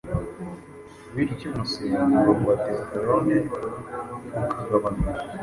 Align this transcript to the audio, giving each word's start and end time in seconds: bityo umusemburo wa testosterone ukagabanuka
bityo 1.13 1.45
umusemburo 1.51 2.31
wa 2.47 2.55
testosterone 2.63 3.35
ukagabanuka 4.25 5.09